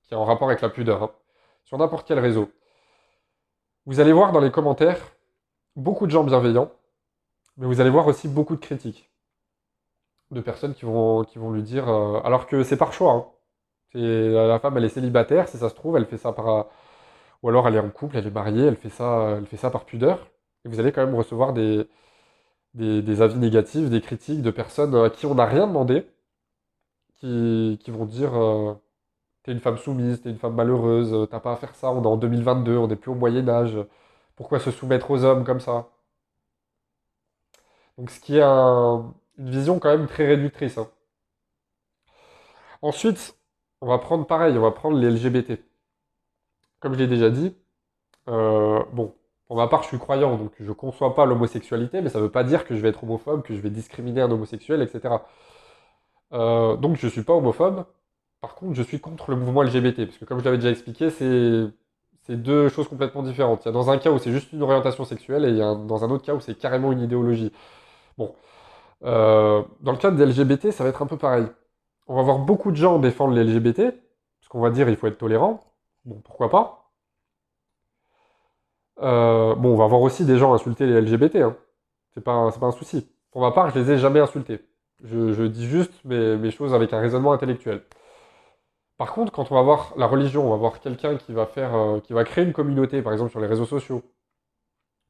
qui 0.03 0.15
est 0.15 0.17
en 0.17 0.25
rapport 0.25 0.49
avec 0.49 0.61
la 0.61 0.69
pudeur, 0.69 1.03
hein, 1.03 1.11
sur 1.65 1.79
n'importe 1.79 2.07
quel 2.07 2.19
réseau. 2.19 2.51
Vous 3.87 4.01
allez 4.01 4.13
voir 4.13 4.33
dans 4.33 4.41
les 4.41 4.51
commentaires 4.51 5.01
beaucoup 5.77 6.07
de 6.07 6.11
gens 6.11 6.25
bienveillants 6.25 6.71
mais 7.57 7.67
vous 7.67 7.81
allez 7.81 7.91
voir 7.91 8.07
aussi 8.07 8.29
beaucoup 8.29 8.55
de 8.55 8.61
critiques 8.61 9.11
de 10.31 10.41
personnes 10.41 10.75
qui 10.75 10.85
vont, 10.85 11.25
qui 11.25 11.39
vont 11.39 11.53
lui 11.53 11.63
dire, 11.63 11.89
euh, 11.89 12.21
alors 12.25 12.47
que 12.47 12.65
c'est 12.65 12.77
par 12.77 12.93
choix. 12.93 13.13
Hein. 13.13 13.27
C'est, 13.97 14.31
la 14.31 14.59
femme, 14.59 14.77
elle 14.77 14.85
est 14.85 14.91
célibataire, 14.91 15.49
si 15.49 15.57
ça 15.59 15.71
se 15.71 15.75
trouve, 15.75 15.97
elle 15.97 16.07
fait 16.07 16.19
ça 16.19 16.33
par, 16.33 16.67
ou 17.43 17.49
alors 17.49 17.69
elle 17.69 17.77
est 17.77 17.81
en 17.81 17.91
couple, 17.91 18.19
elle 18.19 18.27
est 18.27 18.31
mariée, 18.31 18.67
elle 18.67 18.77
fait 18.77 18.91
ça, 18.91 19.37
elle 19.39 19.47
fait 19.47 19.57
ça 19.57 19.71
par 19.71 19.85
pudeur. 19.87 20.29
Et 20.65 20.69
vous 20.69 20.81
allez 20.81 20.93
quand 20.93 21.05
même 21.07 21.15
recevoir 21.15 21.53
des, 21.55 21.89
des, 22.75 23.23
avis 23.23 23.39
négatifs, 23.39 23.91
des 23.91 24.01
critiques 24.03 24.43
de 24.43 24.51
personnes 24.51 24.95
à 24.97 25.11
qui 25.11 25.27
on 25.27 25.35
n'a 25.37 25.47
rien 25.47 25.67
demandé, 25.67 26.07
qui, 27.21 27.79
vont 27.89 28.05
dire 28.07 28.35
euh, 28.37 28.75
T'es 29.45 29.53
une 29.53 29.61
femme 29.61 29.79
soumise, 29.79 30.23
t'es 30.23 30.31
une 30.31 30.39
femme 30.39 30.55
malheureuse, 30.55 31.29
t'as 31.31 31.41
pas 31.41 31.53
à 31.55 31.57
faire 31.57 31.75
ça, 31.77 31.91
on 31.93 32.03
est 32.03 32.07
en 32.07 32.17
2022, 32.17 32.77
on 32.79 32.89
n'est 32.89 32.97
plus 32.97 33.13
au 33.13 33.15
Moyen-Âge, 33.15 33.79
pourquoi 34.37 34.61
se 34.61 34.71
soumettre 34.71 35.11
aux 35.11 35.25
hommes 35.25 35.45
comme 35.45 35.61
ça? 35.61 35.89
Donc 37.99 38.11
ce 38.11 38.21
qui 38.21 38.37
est 38.37 38.43
une 38.43 39.13
vision 39.39 39.79
quand 39.79 39.91
même 39.91 40.07
très 40.07 40.27
réductrice. 40.27 40.79
Hein. 40.79 40.89
Ensuite, 42.83 43.37
on 43.87 43.89
va 43.89 43.99
prendre 43.99 44.27
pareil, 44.27 44.59
on 44.59 44.63
va 44.63 44.73
prendre 44.73 44.99
les 44.99 45.09
LGBT. 45.11 45.61
Comme 46.81 46.95
je 46.95 46.99
l'ai 46.99 47.07
déjà 47.07 47.31
dit, 47.31 47.55
euh, 48.29 48.83
bon, 48.93 49.15
pour 49.47 49.57
ma 49.57 49.69
part, 49.69 49.83
je 49.85 49.89
suis 49.89 49.99
croyant, 49.99 50.37
donc 50.37 50.53
je 50.59 50.69
ne 50.69 50.73
conçois 50.73 51.15
pas 51.15 51.25
l'homosexualité, 51.25 52.03
mais 52.03 52.09
ça 52.09 52.19
ne 52.19 52.25
veut 52.25 52.31
pas 52.31 52.43
dire 52.45 52.67
que 52.67 52.75
je 52.75 52.81
vais 52.81 52.89
être 52.89 53.05
homophobe, 53.05 53.43
que 53.43 53.55
je 53.55 53.61
vais 53.61 53.71
discriminer 53.71 54.21
un 54.23 54.31
homosexuel, 54.31 54.83
etc. 54.83 55.15
Euh, 56.33 56.77
donc 56.77 56.97
je 56.97 57.07
ne 57.07 57.11
suis 57.13 57.23
pas 57.23 57.35
homophobe. 57.35 57.85
Par 58.41 58.57
contre, 58.57 58.75
je 58.75 58.83
suis 58.83 59.01
contre 59.01 59.31
le 59.31 59.37
mouvement 59.37 59.63
LGBT, 59.63 60.07
parce 60.07 60.19
que 60.19 60.25
comme 60.25 60.41
je 60.41 60.45
l'avais 60.45 60.59
déjà 60.59 60.71
expliqué, 60.71 61.11
c'est 61.11 62.37
deux 62.37 62.69
choses 62.69 62.89
complètement 62.89 63.23
différentes. 63.23 63.65
Il 63.65 63.67
y 63.67 63.69
a 63.69 63.73
dans 63.73 63.91
un 63.91 63.99
cas 63.99 64.11
où 64.11 64.19
c'est 64.19 64.33
juste 64.33 64.53
une 64.53 64.63
orientation 64.63 65.05
sexuelle, 65.05 65.45
et 65.45 65.57
dans 65.59 66.05
un 66.05 66.11
autre 66.11 66.25
cas 66.25 66.35
où 66.35 66.41
c'est 66.41 66.57
carrément 66.59 66.91
une 66.93 67.03
idéologie. 67.03 67.53
Bon. 68.19 68.35
Euh, 69.05 69.63
dans 69.81 69.93
le 69.93 69.99
cadre 69.99 70.17
des 70.17 70.27
LGBT, 70.27 70.73
ça 70.73 70.83
va 70.85 70.91
être 70.91 71.03
un 71.03 71.07
peu 71.07 71.19
pareil. 71.19 71.47
On 72.09 72.15
va 72.17 72.23
voir 72.23 72.39
beaucoup 72.39 72.71
de 72.71 72.77
gens 72.77 72.99
défendre 72.99 73.35
les 73.35 73.45
LGBT, 73.45 73.93
parce 74.41 74.49
qu'on 74.49 74.61
va 74.61 74.71
dire 74.71 74.89
il 74.89 74.97
faut 74.97 75.07
être 75.07 75.19
tolérant. 75.19 75.65
Bon, 76.05 76.21
pourquoi 76.25 76.51
pas. 76.51 76.91
Euh, 79.01 79.55
bon, 79.57 79.75
on 79.75 79.77
va 79.77 79.87
voir 79.87 80.01
aussi 80.01 80.25
des 80.25 80.39
gens 80.39 80.55
insulter 80.55 80.87
les 80.87 81.01
LGBT. 81.01 81.37
Hein. 81.37 81.57
C'est 82.15 82.23
pas, 82.23 82.33
un 82.33 82.73
souci. 82.73 83.09
Pour 83.31 83.43
ma 83.43 83.51
part, 83.53 83.71
je 83.71 83.79
les 83.81 83.93
ai 83.93 83.99
jamais 83.99 84.21
insultés. 84.21 84.61
Je, 85.05 85.47
dis 85.47 85.67
juste 85.67 85.93
mes, 86.05 86.51
choses 86.51 86.73
avec 86.75 86.93
un 86.93 87.01
raisonnement 87.01 87.33
intellectuel. 87.33 87.83
Par 88.97 89.13
contre, 89.13 89.33
quand 89.33 89.51
on 89.53 89.55
va 89.55 89.63
voir 89.63 89.93
la 89.97 90.07
religion, 90.07 90.47
on 90.47 90.51
va 90.51 90.57
voir 90.57 90.81
quelqu'un 90.81 91.17
qui 91.17 91.33
va 91.33 91.47
faire, 91.47 91.75
euh, 91.75 92.01
qui 92.01 92.15
va 92.15 92.25
créer 92.25 92.45
une 92.45 92.55
communauté, 92.55 93.03
par 93.03 93.13
exemple 93.13 93.31
sur 93.31 93.41
les 93.41 93.47
réseaux 93.47 93.67
sociaux, 93.67 94.03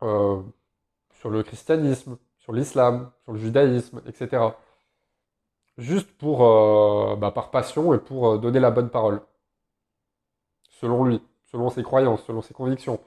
sur 0.01 1.31
le 1.31 1.43
christianisme, 1.43 2.19
sur 2.39 2.53
l'islam, 2.53 3.11
sur 3.25 3.33
le 3.33 3.39
judaïsme, 3.39 4.03
etc. 4.07 4.43
Juste 5.79 6.11
pour, 6.17 6.45
euh, 6.45 7.17
bah, 7.17 7.31
par 7.31 7.51
passion 7.51 7.93
et 7.95 7.99
pour 7.99 8.29
euh, 8.29 8.39
donner 8.39 8.61
la 8.61 8.71
bonne 8.71 8.91
parole. 8.91 9.21
Selon 10.71 11.05
lui, 11.05 11.23
selon 11.47 11.71
ses 11.71 11.83
croyances, 11.83 12.23
selon 12.25 12.43
ses 12.43 12.55
convictions. 12.55 13.01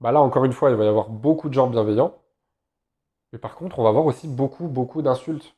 Bah 0.00 0.12
là, 0.12 0.20
encore 0.20 0.44
une 0.44 0.52
fois, 0.52 0.70
il 0.70 0.76
va 0.76 0.84
y 0.84 0.88
avoir 0.88 1.08
beaucoup 1.08 1.48
de 1.48 1.54
gens 1.54 1.68
bienveillants. 1.68 2.14
Mais 3.32 3.38
par 3.38 3.54
contre, 3.54 3.78
on 3.78 3.82
va 3.82 3.88
avoir 3.90 4.04
aussi 4.06 4.28
beaucoup, 4.28 4.68
beaucoup 4.68 5.02
d'insultes 5.02 5.54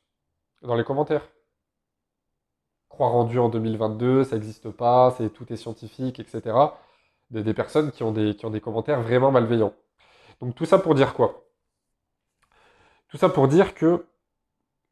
dans 0.63 0.75
les 0.77 0.85
commentaires. 0.85 1.29
Croix 2.89 3.09
rendue 3.09 3.39
en 3.39 3.49
2022, 3.49 4.25
ça 4.25 4.37
n'existe 4.37 4.71
pas, 4.71 5.15
c'est 5.17 5.31
tout 5.31 5.53
est 5.53 5.57
scientifique, 5.57 6.21
etc. 6.21 6.57
Des, 7.31 7.43
des 7.43 7.55
personnes 7.55 7.91
qui 7.91 8.03
ont 8.05 8.13
des, 8.13 8.37
qui 8.37 8.47
ont 8.47 8.51
des 8.51 8.61
commentaires 8.61 9.01
vraiment 9.03 9.33
malveillants. 9.33 9.75
Donc 10.41 10.55
tout 10.55 10.65
ça 10.65 10.79
pour 10.79 10.95
dire 10.95 11.15
quoi? 11.15 11.45
Tout 13.09 13.17
ça 13.17 13.29
pour 13.29 13.49
dire 13.49 13.75
que, 13.75 14.07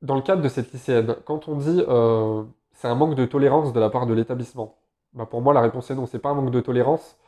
dans 0.02 0.16
le 0.16 0.22
cadre 0.22 0.42
de 0.42 0.48
cette 0.48 0.72
lycéenne, 0.72 1.16
quand 1.24 1.48
on 1.48 1.56
dit 1.56 1.82
euh, 1.88 2.44
c'est 2.72 2.88
un 2.88 2.94
manque 2.94 3.14
de 3.14 3.24
tolérance 3.24 3.72
de 3.72 3.80
la 3.80 3.90
part 3.90 4.06
de 4.06 4.14
l'établissement, 4.14 4.76
bah 5.14 5.26
pour 5.26 5.42
moi 5.42 5.54
la 5.54 5.60
réponse 5.60 5.90
est 5.90 5.94
non, 5.94 6.06
c'est 6.06 6.18
pas 6.18 6.30
un 6.30 6.34
manque 6.34 6.50
de 6.50 6.60
tolérance, 6.60 7.18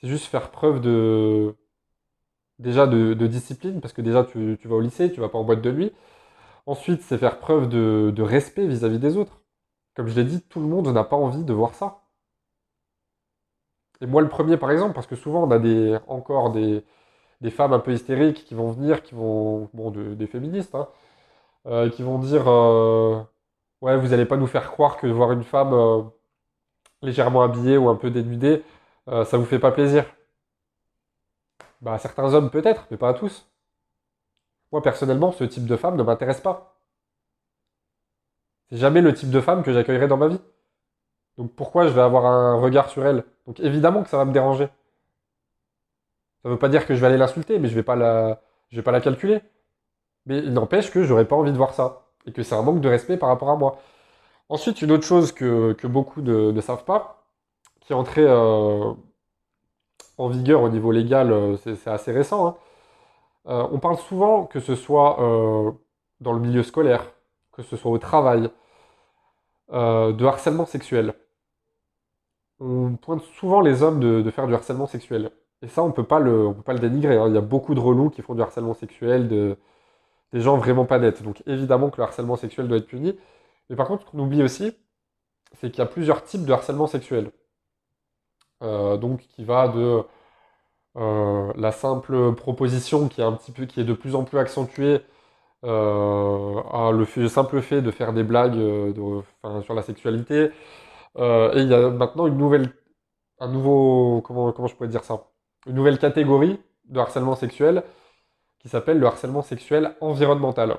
c'est 0.00 0.08
juste 0.08 0.26
faire 0.26 0.50
preuve 0.50 0.80
de 0.80 1.54
déjà 2.58 2.86
de, 2.86 3.14
discipline, 3.26 3.80
parce 3.80 3.94
que 3.94 4.02
déjà 4.02 4.24
tu, 4.24 4.58
vas 4.64 4.76
au 4.76 4.80
lycée, 4.80 5.12
tu 5.12 5.20
vas 5.20 5.28
pas 5.28 5.38
en 5.38 5.44
boîte 5.44 5.62
de 5.62 5.72
nuit. 5.72 5.92
Ensuite, 6.66 7.02
c'est 7.02 7.18
faire 7.18 7.38
preuve 7.40 7.68
de, 7.68 8.22
respect 8.22 8.66
vis-à-vis 8.66 8.98
des 8.98 9.16
autres. 9.16 9.42
Comme 9.96 10.08
je 10.08 10.16
l'ai 10.16 10.24
dit, 10.24 10.42
tout 10.42 10.60
le 10.60 10.66
monde 10.66 10.88
n'a 10.88 11.04
pas 11.04 11.16
envie 11.16 11.44
de 11.44 11.52
voir 11.52 11.74
ça. 11.74 12.02
Et 14.00 14.06
moi 14.06 14.22
le 14.22 14.28
premier 14.28 14.56
par 14.56 14.70
exemple, 14.70 14.94
parce 14.94 15.06
que 15.06 15.16
souvent 15.16 15.44
on 15.44 15.50
a 15.50 15.58
des, 15.58 15.98
encore 16.06 16.52
des, 16.52 16.84
des 17.40 17.50
femmes 17.50 17.72
un 17.72 17.80
peu 17.80 17.92
hystériques 17.92 18.44
qui 18.44 18.54
vont 18.54 18.70
venir, 18.72 19.02
qui 19.02 19.14
vont, 19.14 19.70
bon, 19.74 19.90
des 19.90 20.26
féministes, 20.26 20.74
hein, 20.74 20.88
euh, 21.66 21.90
qui 21.90 22.02
vont 22.02 22.18
dire, 22.18 22.48
euh, 22.48 23.20
ouais, 23.80 23.96
vous 23.96 24.08
n'allez 24.08 24.26
pas 24.26 24.36
nous 24.36 24.46
faire 24.46 24.70
croire 24.70 24.96
que 24.96 25.06
voir 25.06 25.32
une 25.32 25.44
femme 25.44 25.72
euh, 25.72 26.02
légèrement 27.02 27.42
habillée 27.42 27.76
ou 27.76 27.88
un 27.88 27.96
peu 27.96 28.10
dénudée, 28.10 28.64
ça 29.06 29.38
vous 29.38 29.46
fait 29.46 29.58
pas 29.58 29.72
plaisir. 29.72 30.04
Bah, 31.80 31.98
certains 31.98 32.34
hommes 32.34 32.50
peut-être, 32.50 32.86
mais 32.90 32.96
pas 32.98 33.08
à 33.08 33.14
tous. 33.14 33.48
Moi, 34.72 34.82
personnellement, 34.82 35.32
ce 35.32 35.44
type 35.44 35.66
de 35.66 35.76
femme 35.76 35.96
ne 35.96 36.02
m'intéresse 36.02 36.40
pas. 36.40 36.78
C'est 38.68 38.76
jamais 38.76 39.00
le 39.00 39.14
type 39.14 39.30
de 39.30 39.40
femme 39.40 39.62
que 39.62 39.72
j'accueillerai 39.72 40.08
dans 40.08 40.18
ma 40.18 40.28
vie. 40.28 40.40
Donc 41.38 41.54
pourquoi 41.54 41.86
je 41.86 41.92
vais 41.92 42.02
avoir 42.02 42.26
un 42.26 42.56
regard 42.60 42.90
sur 42.90 43.06
elle? 43.06 43.24
Donc 43.46 43.60
évidemment 43.60 44.02
que 44.02 44.10
ça 44.10 44.18
va 44.18 44.24
me 44.24 44.32
déranger. 44.32 44.68
Ça 46.42 46.48
veut 46.48 46.58
pas 46.58 46.68
dire 46.68 46.86
que 46.86 46.94
je 46.94 47.00
vais 47.00 47.06
aller 47.06 47.16
l'insulter, 47.16 47.58
mais 47.58 47.68
je 47.68 47.80
vais 47.80 47.96
la, 47.96 48.42
je 48.70 48.76
vais 48.76 48.82
pas 48.82 48.92
la 48.92 49.00
calculer. 49.00 49.40
Mais 50.28 50.38
il 50.38 50.52
n'empêche 50.52 50.90
que 50.92 51.04
j'aurais 51.04 51.24
pas 51.26 51.36
envie 51.36 51.52
de 51.52 51.56
voir 51.56 51.74
ça. 51.74 52.02
Et 52.26 52.32
que 52.32 52.42
c'est 52.42 52.54
un 52.54 52.62
manque 52.62 52.80
de 52.80 52.88
respect 52.88 53.16
par 53.16 53.30
rapport 53.30 53.50
à 53.50 53.56
moi. 53.56 53.78
Ensuite, 54.50 54.82
une 54.82 54.92
autre 54.92 55.04
chose 55.04 55.32
que, 55.32 55.74
beaucoup 55.86 56.20
ne, 56.22 56.60
savent 56.60 56.84
pas, 56.84 57.22
qui 57.80 57.92
est 57.92 57.96
entrée 57.96 58.24
euh, 58.26 58.92
en 60.18 60.28
vigueur 60.28 60.62
au 60.62 60.68
niveau 60.68 60.92
légal, 60.92 61.32
euh, 61.32 61.56
c'est 61.56 61.88
assez 61.88 62.12
récent. 62.12 62.46
Hein. 62.46 62.56
Euh, 63.48 63.68
on 63.72 63.78
parle 63.78 63.98
souvent, 63.98 64.44
que 64.46 64.60
ce 64.60 64.74
soit 64.76 65.16
dans 66.20 66.32
le 66.32 66.40
milieu 66.40 66.62
scolaire, 66.62 67.04
que 67.52 67.62
ce 67.62 67.76
soit 67.76 67.90
au 67.90 67.98
travail, 67.98 68.50
de 69.72 70.24
harcèlement 70.26 70.66
sexuel. 70.66 71.14
On 72.60 72.96
pointe 72.96 73.22
souvent 73.38 73.60
les 73.60 73.82
hommes 73.82 74.00
de, 74.00 74.30
faire 74.30 74.46
du 74.46 74.54
harcèlement 74.54 74.86
sexuel. 74.86 75.30
Et 75.62 75.68
ça, 75.68 75.82
on 75.82 75.88
ne 75.88 75.92
peut 75.92 76.04
pas 76.04 76.20
le 76.20 76.54
dénigrer. 76.80 77.16
Hein. 77.16 77.28
Il 77.28 77.34
y 77.34 77.38
a 77.38 77.42
beaucoup 77.42 77.74
de 77.74 77.80
relous 77.80 78.10
qui 78.10 78.22
font 78.22 78.34
du 78.34 78.42
harcèlement 78.42 78.74
sexuel, 78.74 79.28
de, 79.28 79.56
des 80.32 80.40
gens 80.40 80.56
vraiment 80.56 80.84
pas 80.84 80.98
nets. 80.98 81.22
Donc 81.22 81.42
évidemment 81.46 81.90
que 81.90 81.98
le 81.98 82.04
harcèlement 82.04 82.36
sexuel 82.36 82.68
doit 82.68 82.78
être 82.78 82.86
puni. 82.86 83.18
Mais 83.70 83.76
par 83.76 83.86
contre, 83.86 84.06
ce 84.06 84.10
qu'on 84.10 84.18
oublie 84.20 84.42
aussi, 84.42 84.72
c'est 85.60 85.70
qu'il 85.70 85.78
y 85.78 85.82
a 85.82 85.86
plusieurs 85.86 86.24
types 86.24 86.44
de 86.44 86.52
harcèlement 86.52 86.86
sexuel. 86.86 87.30
Euh, 88.62 88.96
donc, 88.96 89.20
qui 89.20 89.44
va 89.44 89.68
de 89.68 90.02
euh, 90.96 91.52
la 91.56 91.72
simple 91.72 92.34
proposition 92.34 93.08
qui 93.08 93.20
est 93.20 93.84
de 93.84 93.92
plus 93.92 94.14
en 94.14 94.24
plus 94.24 94.38
accentuée, 94.38 95.00
euh, 95.64 96.62
à 96.72 96.90
le, 96.92 97.04
simple 97.28 97.60
fait 97.62 97.82
de 97.82 97.90
faire 97.90 98.12
des 98.12 98.24
blagues 98.24 98.58
sur 99.62 99.74
la 99.74 99.82
sexualité. 99.82 100.50
et 101.16 101.52
il 101.56 101.68
y 101.68 101.74
a 101.74 101.90
maintenant 101.90 102.26
une 102.26 102.36
nouvelle, 102.38 102.72
une 103.40 103.52
nouvelle 105.74 105.98
catégorie 105.98 106.60
de 106.86 107.00
harcèlement 107.00 107.34
sexuel 107.36 107.82
s'appelle 108.68 108.98
le 108.98 109.06
harcèlement 109.06 109.42
sexuel 109.42 109.94
environnemental. 110.00 110.78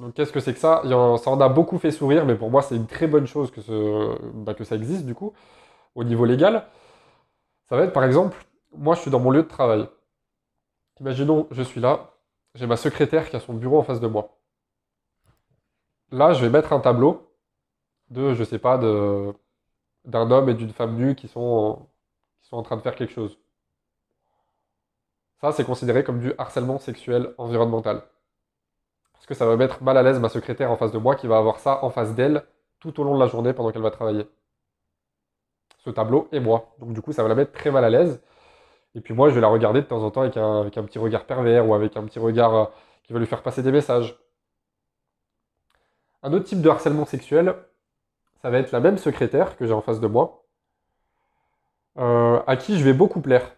Donc 0.00 0.14
qu'est-ce 0.14 0.32
que 0.32 0.40
c'est 0.40 0.54
que 0.54 0.60
ça? 0.60 0.82
Ça 0.84 1.30
en 1.30 1.40
a 1.40 1.48
beaucoup 1.48 1.78
fait 1.78 1.90
sourire, 1.92 2.24
mais 2.26 2.34
pour 2.36 2.50
moi 2.50 2.62
c'est 2.62 2.76
une 2.76 2.86
très 2.86 3.06
bonne 3.06 3.26
chose 3.26 3.50
que, 3.50 3.60
bah, 4.34 4.54
que 4.54 4.64
ça 4.64 4.76
existe 4.76 5.06
du 5.06 5.14
coup, 5.14 5.32
au 5.94 6.04
niveau 6.04 6.24
légal. 6.24 6.66
Ça 7.68 7.76
va 7.76 7.84
être 7.84 7.92
par 7.92 8.04
exemple, 8.04 8.36
moi 8.76 8.94
je 8.94 9.00
suis 9.00 9.10
dans 9.10 9.20
mon 9.20 9.30
lieu 9.30 9.42
de 9.42 9.48
travail. 9.48 9.88
Imaginons, 11.00 11.46
je 11.50 11.62
suis 11.62 11.80
là, 11.80 12.14
j'ai 12.54 12.66
ma 12.66 12.76
secrétaire 12.76 13.28
qui 13.30 13.36
a 13.36 13.40
son 13.40 13.54
bureau 13.54 13.78
en 13.78 13.82
face 13.82 14.00
de 14.00 14.06
moi. 14.06 14.38
Là, 16.10 16.32
je 16.34 16.42
vais 16.44 16.50
mettre 16.50 16.72
un 16.72 16.80
tableau 16.80 17.32
de, 18.10 18.34
je 18.34 18.44
sais 18.44 18.58
pas, 18.58 18.78
d'un 18.78 20.30
homme 20.30 20.48
et 20.48 20.54
d'une 20.54 20.72
femme 20.72 20.96
nue 20.96 21.14
qui 21.14 21.28
sont, 21.28 21.86
qui 22.42 22.48
sont 22.48 22.56
en 22.56 22.62
train 22.62 22.76
de 22.76 22.82
faire 22.82 22.94
quelque 22.94 23.12
chose. 23.12 23.38
Ça, 25.42 25.52
c'est 25.52 25.64
considéré 25.64 26.04
comme 26.04 26.20
du 26.20 26.32
harcèlement 26.38 26.78
sexuel 26.78 27.34
environnemental 27.36 28.02
parce 29.22 29.28
que 29.28 29.34
ça 29.34 29.46
va 29.46 29.56
mettre 29.56 29.84
mal 29.84 29.96
à 29.96 30.02
l'aise 30.02 30.18
ma 30.18 30.28
secrétaire 30.28 30.72
en 30.72 30.76
face 30.76 30.90
de 30.90 30.98
moi 30.98 31.14
qui 31.14 31.28
va 31.28 31.38
avoir 31.38 31.60
ça 31.60 31.84
en 31.84 31.90
face 31.90 32.12
d'elle 32.16 32.42
tout 32.80 32.98
au 33.00 33.04
long 33.04 33.14
de 33.14 33.20
la 33.20 33.28
journée 33.28 33.52
pendant 33.52 33.70
qu'elle 33.70 33.82
va 33.82 33.92
travailler. 33.92 34.26
Ce 35.78 35.90
tableau 35.90 36.28
et 36.32 36.40
moi. 36.40 36.74
Donc 36.80 36.92
du 36.92 37.00
coup, 37.02 37.12
ça 37.12 37.22
va 37.22 37.28
la 37.28 37.36
mettre 37.36 37.52
très 37.52 37.70
mal 37.70 37.84
à 37.84 37.90
l'aise. 37.90 38.20
Et 38.96 39.00
puis 39.00 39.14
moi, 39.14 39.28
je 39.28 39.34
vais 39.36 39.40
la 39.40 39.46
regarder 39.46 39.80
de 39.80 39.86
temps 39.86 40.02
en 40.02 40.10
temps 40.10 40.22
avec 40.22 40.36
un, 40.36 40.84
petit 40.84 40.98
regard 40.98 41.24
pervers 41.24 41.68
ou 41.68 41.72
avec 41.72 41.96
un 41.96 42.02
petit 42.04 42.18
regard 42.18 42.54
euh, 42.54 42.64
qui 43.04 43.12
va 43.12 43.20
lui 43.20 43.26
faire 43.26 43.42
passer 43.42 43.62
des 43.62 43.70
messages. 43.70 44.18
Un 46.24 46.32
autre 46.32 46.44
type 46.44 46.60
de 46.60 46.68
harcèlement 46.68 47.06
sexuel, 47.06 47.54
ça 48.42 48.50
va 48.50 48.58
être 48.58 48.72
la 48.72 48.80
même 48.80 48.98
secrétaire 48.98 49.56
que 49.56 49.66
j'ai 49.68 49.72
en 49.72 49.82
face 49.82 50.00
de 50.00 50.08
moi, 50.08 50.44
euh, 51.98 52.42
à 52.48 52.56
qui 52.56 52.76
je 52.76 52.82
vais 52.84 52.92
beaucoup 52.92 53.20
plaire. 53.20 53.54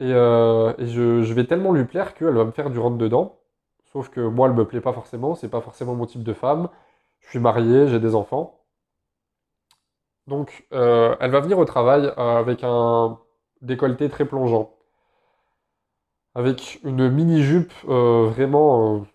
Et, 0.00 0.12
euh, 0.12 0.74
je, 0.78 1.32
vais 1.32 1.46
tellement 1.46 1.72
lui 1.72 1.84
plaire 1.84 2.14
qu'elle 2.14 2.34
va 2.34 2.44
me 2.44 2.50
faire 2.52 2.70
du 2.70 2.78
rentre-dedans. 2.78 3.38
Sauf 3.92 4.10
que 4.10 4.20
moi, 4.20 4.48
elle 4.48 4.54
me 4.54 4.66
plaît 4.66 4.80
pas 4.80 4.92
forcément, 4.92 5.34
c'est 5.34 5.48
pas 5.48 5.60
forcément 5.60 5.94
mon 5.94 6.06
type 6.06 6.22
de 6.22 6.32
femme. 6.34 6.68
Je 7.20 7.30
suis 7.30 7.38
marié, 7.38 7.88
j'ai 7.88 8.00
des 8.00 8.14
enfants. 8.14 8.60
Donc, 10.26 10.66
euh, 10.72 11.16
elle 11.20 11.30
va 11.30 11.40
venir 11.40 11.58
au 11.58 11.64
travail 11.64 12.06
euh, 12.18 12.38
avec 12.38 12.60
un 12.64 13.18
décolleté 13.62 14.08
très 14.10 14.24
plongeant. 14.24 14.74
Avec 16.34 16.80
une 16.84 17.08
mini-jupe 17.10 17.72
vraiment. 17.84 19.06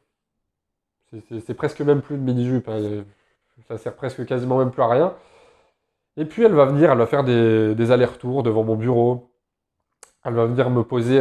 c'est 1.29 1.53
presque 1.53 1.81
même 1.81 2.01
plus 2.01 2.15
une 2.15 2.23
mini-jupe. 2.23 2.67
Hein, 2.69 3.03
ça 3.67 3.77
sert 3.77 3.95
presque 3.95 4.25
quasiment 4.25 4.57
même 4.57 4.71
plus 4.71 4.81
à 4.81 4.87
rien. 4.87 5.15
Et 6.17 6.25
puis 6.25 6.43
elle 6.43 6.53
va 6.53 6.65
venir, 6.65 6.91
elle 6.91 6.97
va 6.97 7.07
faire 7.07 7.23
des, 7.23 7.75
des 7.75 7.91
allers-retours 7.91 8.43
devant 8.43 8.63
mon 8.63 8.75
bureau. 8.75 9.30
Elle 10.23 10.33
va 10.35 10.45
venir 10.45 10.69
me 10.69 10.83
poser 10.83 11.19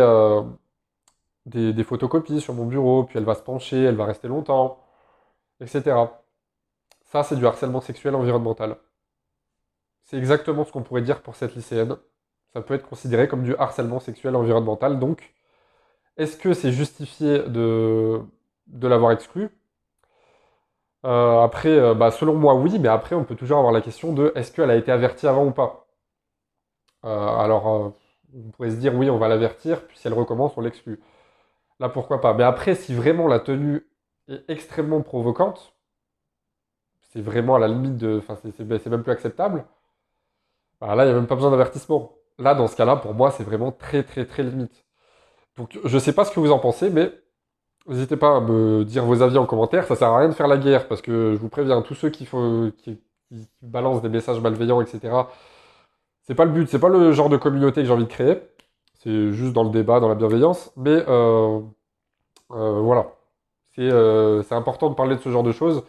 des, 1.47 1.85
photocopies 1.85 2.41
sur 2.41 2.55
mon 2.55 2.67
bureau, 2.67 3.05
puis 3.05 3.19
elle 3.19 3.25
va 3.25 3.35
se 3.35 3.43
pencher, 3.43 3.83
elle 3.83 3.97
va 3.97 4.05
rester 4.07 4.29
longtemps, 4.29 4.79
etc. 5.61 5.97
Ça, 7.05 7.23
c'est 7.25 7.37
du 7.37 7.47
harcèlement 7.47 7.81
sexuel 7.81 8.15
environnemental. 8.15 8.77
C'est 10.05 10.19
exactement 10.19 10.65
ce 10.65 10.73
qu'on 10.73 10.83
pourrait 10.83 11.03
dire 11.03 11.23
pour 11.23 11.37
cette 11.37 11.55
lycéenne. 11.55 11.97
Ça 12.53 12.63
peut 12.63 12.75
être 12.75 12.89
considéré 12.89 13.29
comme 13.29 13.45
du 13.45 13.55
harcèlement 13.57 14.01
sexuel 14.01 14.37
environnemental. 14.37 14.99
Donc, 14.99 15.35
est-ce 16.17 16.37
que 16.37 16.53
c'est 16.55 16.73
justifié 16.73 17.41
de, 17.49 18.23
l'avoir 18.83 19.13
exclu? 19.13 19.51
Euh, 21.07 21.41
Après, 21.43 21.71
euh, 21.71 21.95
bah, 21.95 22.11
selon 22.11 22.35
moi, 22.35 22.55
oui, 22.55 22.79
mais 22.79 22.89
après, 22.89 23.15
on 23.17 23.25
peut 23.25 23.37
toujours 23.37 23.59
avoir 23.59 23.73
la 23.73 23.81
question 23.81 24.13
de 24.13 24.33
est-ce 24.35 24.53
qu'elle 24.53 24.71
a 24.71 24.77
été 24.77 24.93
avertie 24.93 25.27
avant 25.27 25.47
ou 25.47 25.51
pas? 25.53 25.87
Euh, 27.05 27.09
Alors, 27.39 27.93
on 28.35 28.51
pourrait 28.51 28.71
se 28.71 28.77
dire 28.77 28.95
oui, 28.95 29.11
on 29.11 29.19
va 29.19 29.29
l'avertir, 29.29 29.87
puis 29.87 29.99
si 29.99 30.07
elle 30.07 30.15
recommence, 30.15 30.53
on 30.57 30.61
l'exclut. 30.61 31.01
Là, 31.79 31.89
pourquoi 31.89 32.21
pas? 32.21 32.35
Mais 32.35 32.45
après, 32.45 32.75
si 32.75 32.95
vraiment 32.95 33.27
la 33.27 33.41
tenue 33.41 33.87
est 34.29 34.45
extrêmement 34.49 35.01
provocante, 35.03 35.75
c'est 37.13 37.21
vraiment 37.21 37.57
à 37.57 37.59
la 37.59 37.69
limite 37.69 37.97
de. 37.97 38.19
Enfin, 38.19 38.37
c'est 38.37 38.87
même 38.87 39.03
plus 39.03 39.13
acceptable. 39.13 39.65
Bah, 40.81 40.95
là, 40.95 41.05
il 41.05 41.09
n'y 41.09 41.13
a 41.13 41.17
même 41.17 41.27
pas 41.27 41.35
besoin 41.35 41.51
d'avertissement. 41.51 42.13
Là, 42.39 42.55
dans 42.55 42.67
ce 42.67 42.77
cas-là, 42.77 42.97
pour 42.97 43.15
moi, 43.15 43.31
c'est 43.31 43.45
vraiment 43.45 43.73
très, 43.73 44.03
très, 44.03 44.25
très 44.25 44.43
limite. 44.43 44.85
Donc, 45.57 45.79
je 45.85 45.95
ne 45.95 46.01
sais 46.01 46.13
pas 46.13 46.25
ce 46.25 46.33
que 46.33 46.41
vous 46.41 46.53
en 46.53 46.59
pensez, 46.59 46.91
mais 46.91 47.13
n'hésitez 47.87 48.17
pas 48.17 48.37
à 48.37 48.41
me 48.41 48.85
dire 48.85 49.05
vos 49.05 49.23
avis 49.23 49.39
en 49.39 49.47
commentaire. 49.47 49.87
Ça 49.87 49.97
sert 49.97 50.09
à 50.09 50.19
rien 50.19 50.29
de 50.29 50.35
faire 50.35 50.49
la 50.49 50.57
guerre, 50.57 50.89
parce 50.89 51.03
que 51.03 51.35
je 51.35 51.41
vous 51.41 51.49
préviens, 51.49 51.83
tous 51.83 51.95
ceux 51.95 52.11
qui, 52.11 52.29
balancent 53.63 54.03
des 54.03 54.09
messages 54.09 54.41
malveillants, 54.41 54.81
etc., 54.81 55.13
c'est 56.31 56.37
pas 56.37 56.45
le 56.45 56.53
but, 56.53 56.69
c'est 56.69 56.79
pas 56.79 56.89
le 56.89 57.11
genre 57.11 57.29
de 57.29 57.37
communauté 57.37 57.81
que 57.81 57.89
j'ai 57.89 57.93
envie 57.93 58.05
de 58.05 58.09
créer. 58.09 58.41
C'est 59.01 59.33
juste 59.33 59.53
dans 59.53 59.65
le 59.65 59.71
débat, 59.71 59.99
dans 59.99 60.09
la 60.09 60.15
bienveillance. 60.15 60.73
Mais 60.77 61.05
euh, 61.09 61.61
euh, 62.53 62.81
voilà. 62.81 63.09
Euh, 63.81 64.41
c'est 64.45 64.55
important 64.55 64.91
de 64.91 64.95
parler 64.95 65.17
de 65.17 65.21
ce 65.21 65.29
genre 65.31 65.43
de 65.43 65.51
choses. 65.51 65.83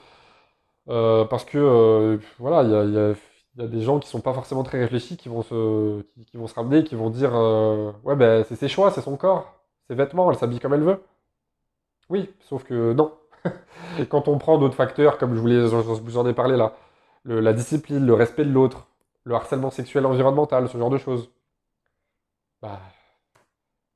parce 0.87 1.45
que 1.45 2.19
voilà, 2.39 2.63
il 2.63 2.93
y 2.93 2.97
a, 3.63 3.67
des 3.67 3.81
gens 3.81 3.99
qui 3.99 4.09
sont 4.09 4.21
pas 4.21 4.33
forcément 4.33 4.63
très 4.63 4.79
réfléchis 4.79 5.15
qui 5.15 5.29
vont 5.29 5.43
se, 5.43 6.01
qui, 6.31 6.37
vont 6.37 6.47
se 6.47 6.55
ramener, 6.55 6.83
qui 6.83 6.95
vont 6.95 7.11
dire 7.11 7.33
Ouais, 8.03 8.15
ben 8.15 8.43
c'est 8.45 8.55
ses 8.55 8.67
choix, 8.67 8.89
c'est 8.89 9.01
son 9.01 9.17
corps, 9.17 9.53
ses 9.89 9.95
vêtements, 9.95 10.31
elle 10.31 10.37
s'habille 10.37 10.59
comme 10.59 10.73
elle 10.73 10.81
veut. 10.83 11.03
Oui, 12.09 12.33
sauf 12.49 12.63
que 12.63 12.93
non. 12.93 13.13
Quand 14.09 14.27
on 14.27 14.39
prend 14.39 14.57
d'autres 14.57 14.75
facteurs, 14.75 15.19
comme 15.19 15.35
je, 15.35 15.39
voulais, 15.39 15.67
vous 15.67 16.17
en 16.17 16.27
ai 16.27 16.33
parlé 16.33 16.57
là, 16.57 16.73
la 17.25 17.53
discipline, 17.53 18.05
le 18.07 18.15
respect 18.15 18.45
de 18.45 18.51
l'autre, 18.51 18.87
le 19.23 19.35
harcèlement 19.35 19.71
sexuel 19.71 20.05
environnemental, 20.05 20.69
ce 20.69 20.77
genre 20.77 20.89
de 20.89 20.97
choses, 20.97 21.31
bah, 22.61 22.79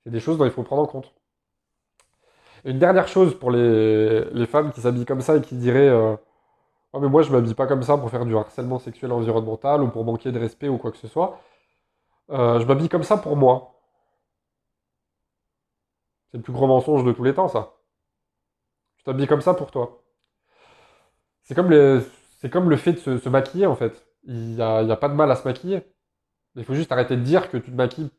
c'est 0.03 0.11
des 0.11 0.19
choses 0.19 0.37
dont 0.37 0.45
il 0.45 0.51
faut 0.51 0.63
prendre 0.63 0.83
en 0.83 0.87
compte. 0.87 1.13
une 2.65 2.79
dernière 2.79 3.07
chose 3.07 3.37
pour 3.37 3.51
les, 3.51 4.45
femmes 4.47 4.71
qui 4.71 4.81
s'habillent 4.81 5.05
comme 5.05 5.21
ça 5.21 5.37
et 5.37 5.41
qui 5.41 5.55
diraient 5.55 5.89
euh, 5.89 6.15
oh, 6.93 6.99
mais 6.99 7.09
moi 7.09 7.21
je 7.23 7.31
m'habille 7.31 7.53
pas 7.55 7.67
comme 7.67 7.83
ça 7.83 7.97
pour 7.97 8.09
faire 8.11 8.25
du 8.25 8.35
harcèlement 8.35 8.79
sexuel 8.79 9.11
environnemental 9.11 9.81
ou 9.83 9.89
pour 9.89 10.05
manquer 10.05 10.31
de 10.31 10.39
respect 10.39 10.69
ou 10.69 10.77
quoi 10.77 10.91
que 10.91 10.97
ce 10.97 11.07
soit. 11.07 11.39
Euh, 12.31 12.59
je 12.59 12.65
m'habille 12.65 12.89
comme 12.89 13.03
ça 13.03 13.17
pour 13.17 13.35
moi. 13.35 13.75
C'est 16.31 16.37
le 16.37 16.43
plus 16.43 16.53
gros 16.53 16.67
mensonge 16.67 17.03
de 17.05 17.11
tous 17.13 17.23
les 17.23 17.33
temps, 17.33 17.47
ça. 17.47 17.75
Tu 18.97 19.03
t'habilles 19.05 19.27
comme 19.27 19.41
ça 19.41 19.53
pour 19.53 19.71
toi. 19.71 20.03
C'est 21.43 21.55
comme, 21.55 21.69
comme 22.51 22.69
le 22.69 22.77
fait 22.77 22.93
de 22.93 23.17
se, 23.17 23.29
maquiller, 23.29 23.67
en 23.67 23.75
fait. 23.75 24.04
Il 24.25 24.55
n'y 24.55 24.61
a, 24.61 24.95
pas 24.97 25.09
de 25.09 25.13
mal 25.13 25.29
à 25.31 25.35
se 25.35 25.47
maquiller. 25.47 25.83
Il 26.55 26.63
faut 26.63 26.73
juste 26.73 26.91
arrêter 26.91 27.15
de 27.15 27.21
dire 27.21 27.49
que 27.49 27.57
tu 27.57 27.71
te 27.71 27.75
maquilles 27.75 28.11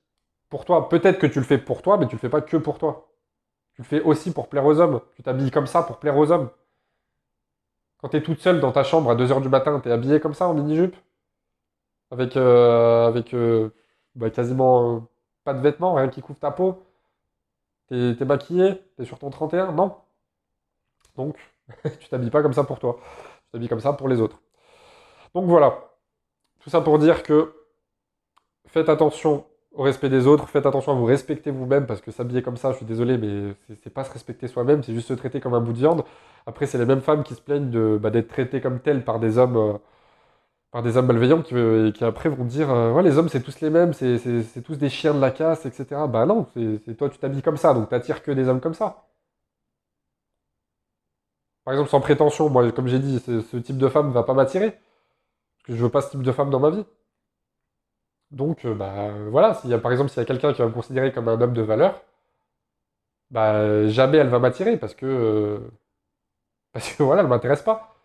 pour 0.49 0.65
toi. 0.65 0.89
Peut-être 0.89 1.19
que 1.19 1.27
tu 1.27 1.39
le 1.39 1.45
fais 1.45 1.59
pour 1.59 1.83
toi, 1.83 1.99
mais 1.99 2.07
tu 2.07 2.15
le 2.15 2.21
fais 2.21 2.29
pas 2.29 2.41
que 2.41 2.57
pour 2.57 2.79
toi. 2.79 3.09
Tu 3.75 3.83
le 3.83 3.87
fais 3.87 4.01
aussi 4.03 4.33
pour 4.33 4.49
plaire 4.49 4.65
aux 4.65 4.81
hommes. 4.81 5.01
Tu 5.15 5.23
t'habilles 5.23 5.51
comme 5.51 5.67
ça 5.67 5.83
pour 5.83 5.99
plaire 5.99 6.17
aux 6.17 6.31
hommes. 6.31 6.51
Quand 7.99 8.11
tu 8.11 8.17
es 8.19 8.23
toute 8.23 8.41
seule 8.41 8.61
dans 8.61 8.73
ta 8.73 8.85
chambre 8.85 9.11
à 9.11 9.17
2h 9.17 9.41
du 9.43 9.49
matin, 9.49 9.81
tu 9.81 9.89
es 9.89 9.93
habillée 9.93 10.21
comme 10.21 10.35
ça 10.35 10.47
en 10.49 10.55
mini-jupe? 10.55 10.97
Avec, 12.11 12.37
euh, 12.37 13.07
avec 13.07 13.35
euh, 13.35 13.71
bah, 14.15 14.31
quasiment 14.31 14.97
euh, 14.97 15.01
pas 15.45 15.55
de 15.55 15.61
vêtements, 15.61 15.95
rien 15.95 16.09
qui 16.09 16.23
couvre 16.23 16.39
ta 16.39 16.51
peau? 16.51 16.85
T'es 17.89 18.17
es 18.21 18.25
maquillé 18.25 18.83
T'es 18.97 19.05
sur 19.05 19.19
ton 19.19 19.31
31 19.31 19.73
Non. 19.73 19.97
Donc, 21.17 21.37
tu 22.01 22.09
t'habilles 22.09 22.31
pas 22.31 22.43
comme 22.43 22.53
ça 22.53 22.65
pour 22.65 22.79
toi. 22.79 22.99
Tu 23.47 23.53
t'habilles 23.53 23.69
comme 23.69 23.81
ça 23.81 23.93
pour 23.93 24.09
les 24.09 24.21
autres. 24.21 24.41
Donc 25.35 25.47
voilà. 25.47 25.96
Tout 26.67 26.71
ça 26.71 26.81
pour 26.81 26.99
dire 26.99 27.23
que 27.23 27.53
faites 28.67 28.89
attention 28.89 29.45
au 29.73 29.85
respect 29.85 30.09
des 30.09 30.27
autres, 30.27 30.49
faites 30.49 30.67
attention 30.67 30.91
à 30.91 30.95
vous 30.97 31.05
respecter 31.05 31.53
vous-même, 31.53 31.87
parce 31.87 32.01
que 32.01 32.11
s'habiller 32.11 32.43
comme 32.43 32.57
ça, 32.57 32.73
je 32.73 32.79
suis 32.79 32.87
désolé, 32.87 33.19
mais 33.19 33.55
c'est 33.85 33.95
pas 33.95 34.03
se 34.03 34.13
respecter 34.13 34.49
soi-même, 34.49 34.83
c'est 34.83 34.93
juste 34.93 35.07
se 35.07 35.15
traiter 35.15 35.39
comme 35.41 35.55
un 35.55 35.61
bout 35.61 35.73
de 35.73 35.79
viande. 35.79 36.03
Après, 36.45 36.67
c'est 36.67 36.79
les 36.79 36.85
mêmes 36.85 37.03
femmes 37.03 37.23
qui 37.23 37.35
se 37.35 37.41
plaignent 37.41 37.99
bah, 37.99 38.11
d'être 38.11 38.27
traitées 38.27 38.61
comme 38.61 38.81
telles 38.81 39.05
par 39.05 39.21
des 39.21 39.39
hommes, 39.39 39.57
euh, 39.57 39.79
par 40.73 40.83
des 40.83 40.97
hommes 40.97 41.07
malveillants 41.07 41.43
qui, 41.43 41.55
qui 41.95 42.05
après 42.05 42.31
vont 42.31 42.45
dire, 42.45 42.71
euh, 42.71 42.93
ouais, 42.93 43.03
les 43.05 43.19
hommes 43.19 43.29
c'est 43.29 43.43
tous 43.43 43.61
les 43.61 43.71
mêmes, 43.71 43.93
c'est, 43.93 44.19
c'est 44.19 44.63
tous 44.63 44.77
des 44.79 44.89
chiens 44.89 45.15
de 45.15 45.21
la 45.21 45.31
casse, 45.31 45.67
etc. 45.67 45.87
Bah 46.09 46.27
non, 46.27 46.47
c'est 46.55 46.97
toi 46.97 47.09
tu 47.11 47.19
t'habilles 47.19 47.43
comme 47.43 47.59
ça, 47.59 47.75
donc 47.75 47.91
t'attires 47.91 48.23
que 48.25 48.33
des 48.33 48.49
hommes 48.49 48.61
comme 48.61 48.75
ça. 48.75 49.07
Par 51.65 51.75
exemple, 51.75 51.91
sans 51.91 52.01
prétention, 52.01 52.49
moi, 52.49 52.71
comme 52.73 52.89
j'ai 52.89 52.99
dit, 52.99 53.19
ce 53.21 53.57
type 53.59 53.79
de 53.79 53.89
femme 53.89 54.09
ne 54.09 54.13
va 54.13 54.23
pas 54.23 54.35
m'attirer. 54.35 54.79
Que 55.67 55.75
je 55.75 55.83
veux 55.83 55.91
pas 55.91 56.01
ce 56.03 56.11
type 56.11 56.23
de 56.23 56.33
femme 56.33 56.51
dans 56.51 56.61
ma 56.61 56.71
vie. 56.71 56.85
Donc, 58.31 58.65
euh, 58.65 58.75
bah, 58.75 59.11
voilà, 59.31 59.55
s'il 59.55 59.71
y 59.71 59.75
a, 59.75 59.79
par 59.79 59.93
exemple, 59.93 60.11
s'il 60.11 60.19
y 60.21 60.23
a 60.23 60.27
quelqu'un 60.27 60.53
qui 60.53 60.61
va 60.63 60.69
me 60.69 60.73
considérer 60.73 61.13
comme 61.13 61.29
un 61.29 61.41
homme 61.41 61.55
de 61.55 61.63
valeur, 61.63 62.03
bah, 63.31 63.87
jamais 63.89 64.19
elle 64.19 64.29
va 64.29 64.39
m'attirer 64.39 64.77
parce 64.77 64.95
que, 64.95 65.07
euh, 65.07 65.59
parce 66.73 66.93
que 66.93 67.03
voilà, 67.03 67.23
elle 67.23 67.29
m'intéresse 67.29 67.63
pas. 67.63 67.97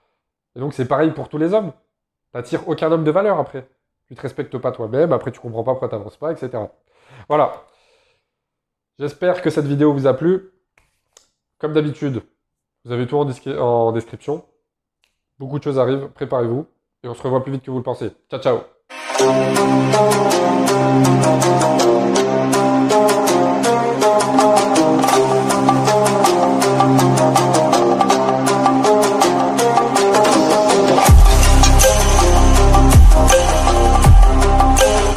Et 0.56 0.60
donc, 0.60 0.74
c'est 0.74 0.88
pareil 0.88 1.12
pour 1.12 1.30
tous 1.30 1.38
les 1.38 1.54
hommes. 1.54 1.74
T'attires 2.32 2.68
aucun 2.68 2.92
homme 2.92 3.04
de 3.04 3.12
valeur 3.12 3.40
après. 3.40 3.68
Tu 4.08 4.16
te 4.16 4.22
respectes 4.22 4.58
pas 4.58 4.72
toi-même, 4.72 5.14
après 5.14 5.32
tu 5.32 5.40
comprends 5.40 5.64
pas 5.64 5.72
pourquoi 5.72 5.90
t'avances 5.90 6.18
pas, 6.18 6.32
etc. 6.32 6.66
Voilà. 7.30 7.66
J'espère 9.00 9.42
que 9.42 9.50
cette 9.50 9.66
vidéo 9.66 9.94
vous 9.94 10.08
a 10.08 10.14
plu. 10.14 10.52
Comme 11.60 11.74
d'habitude, 11.74 12.24
vous 12.86 12.92
avez 12.92 13.08
tout 13.08 13.18
en 13.18 13.92
description. 13.94 14.46
Beaucoup 15.40 15.60
de 15.60 15.64
choses 15.64 15.80
arrivent, 15.80 16.10
préparez-vous. 16.10 16.68
Et 17.04 17.08
on 17.08 17.14
se 17.14 17.22
revoit 17.24 17.44
plus 17.44 17.52
vite 17.54 17.64
que 17.64 17.72
vous 17.72 17.78
le 17.78 17.84
pensez. 17.84 18.12
Ciao, 18.30 18.40
ciao 18.40 18.62